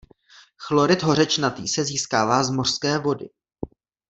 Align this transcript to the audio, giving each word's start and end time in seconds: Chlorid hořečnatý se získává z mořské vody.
Chlorid 0.57 1.01
hořečnatý 1.03 1.67
se 1.67 1.85
získává 1.85 2.43
z 2.43 2.49
mořské 2.49 2.97
vody. 2.99 3.29